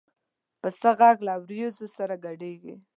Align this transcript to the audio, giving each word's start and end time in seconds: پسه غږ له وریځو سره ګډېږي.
پسه 0.61 0.91
غږ 0.99 1.17
له 1.27 1.33
وریځو 1.43 1.87
سره 1.95 2.15
ګډېږي. 2.25 2.75